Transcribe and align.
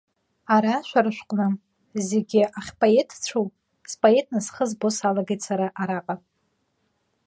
Ара, 0.55 0.75
шәара 0.87 1.11
шәҟны, 1.17 1.47
зегьы 2.07 2.41
ахьпоетцәоу 2.59 3.45
споетны 3.91 4.39
схы 4.45 4.65
збо 4.69 4.89
салагеит 4.97 5.41
сара 5.47 5.67
араҟа. 5.81 6.15